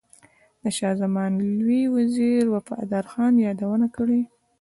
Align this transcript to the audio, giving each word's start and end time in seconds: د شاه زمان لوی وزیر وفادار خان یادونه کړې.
د 0.61 0.63
شاه 0.77 0.95
زمان 1.01 1.31
لوی 1.59 1.81
وزیر 1.95 2.43
وفادار 2.55 3.05
خان 3.11 3.33
یادونه 3.47 3.87
کړې. 3.95 4.21